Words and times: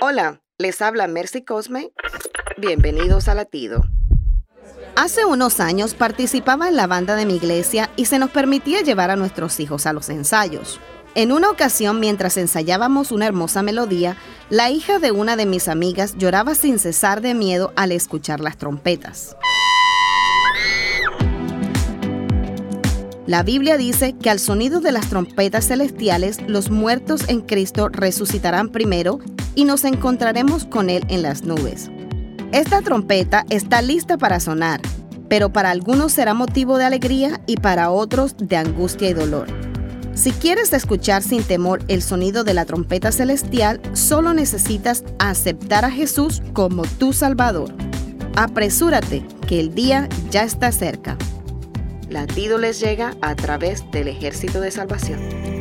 Hola, 0.00 0.40
les 0.58 0.80
habla 0.80 1.08
Mercy 1.08 1.42
Cosme. 1.42 1.90
Bienvenidos 2.56 3.26
a 3.26 3.34
Latido. 3.34 3.82
Hace 4.94 5.24
unos 5.24 5.58
años 5.58 5.94
participaba 5.94 6.68
en 6.68 6.76
la 6.76 6.86
banda 6.86 7.16
de 7.16 7.26
mi 7.26 7.34
iglesia 7.34 7.90
y 7.96 8.04
se 8.04 8.20
nos 8.20 8.30
permitía 8.30 8.82
llevar 8.82 9.10
a 9.10 9.16
nuestros 9.16 9.58
hijos 9.58 9.86
a 9.86 9.92
los 9.92 10.08
ensayos. 10.08 10.80
En 11.16 11.32
una 11.32 11.50
ocasión, 11.50 11.98
mientras 11.98 12.36
ensayábamos 12.36 13.10
una 13.10 13.26
hermosa 13.26 13.64
melodía, 13.64 14.16
la 14.50 14.70
hija 14.70 15.00
de 15.00 15.10
una 15.10 15.34
de 15.34 15.46
mis 15.46 15.66
amigas 15.66 16.14
lloraba 16.16 16.54
sin 16.54 16.78
cesar 16.78 17.20
de 17.20 17.34
miedo 17.34 17.72
al 17.74 17.90
escuchar 17.90 18.38
las 18.38 18.56
trompetas. 18.56 19.36
La 23.26 23.42
Biblia 23.42 23.76
dice 23.76 24.14
que 24.16 24.30
al 24.30 24.38
sonido 24.38 24.80
de 24.80 24.92
las 24.92 25.08
trompetas 25.08 25.66
celestiales, 25.66 26.40
los 26.46 26.70
muertos 26.70 27.28
en 27.28 27.40
Cristo 27.40 27.88
resucitarán 27.88 28.68
primero 28.70 29.18
y 29.58 29.64
nos 29.64 29.82
encontraremos 29.84 30.66
con 30.66 30.88
Él 30.88 31.04
en 31.08 31.22
las 31.22 31.42
nubes. 31.42 31.90
Esta 32.52 32.80
trompeta 32.80 33.44
está 33.50 33.82
lista 33.82 34.16
para 34.16 34.38
sonar, 34.38 34.80
pero 35.28 35.52
para 35.52 35.70
algunos 35.70 36.12
será 36.12 36.32
motivo 36.32 36.78
de 36.78 36.84
alegría 36.84 37.40
y 37.44 37.56
para 37.56 37.90
otros 37.90 38.36
de 38.38 38.56
angustia 38.56 39.10
y 39.10 39.14
dolor. 39.14 39.48
Si 40.14 40.30
quieres 40.30 40.72
escuchar 40.72 41.24
sin 41.24 41.42
temor 41.42 41.82
el 41.88 42.02
sonido 42.02 42.44
de 42.44 42.54
la 42.54 42.66
trompeta 42.66 43.10
celestial, 43.10 43.80
solo 43.94 44.32
necesitas 44.32 45.02
aceptar 45.18 45.84
a 45.84 45.90
Jesús 45.90 46.40
como 46.52 46.82
tu 46.82 47.12
Salvador. 47.12 47.74
Apresúrate, 48.36 49.26
que 49.48 49.58
el 49.58 49.74
día 49.74 50.08
ya 50.30 50.44
está 50.44 50.70
cerca. 50.70 51.16
Latido 52.08 52.58
les 52.58 52.78
llega 52.78 53.16
a 53.22 53.34
través 53.34 53.90
del 53.90 54.06
ejército 54.06 54.60
de 54.60 54.70
salvación. 54.70 55.57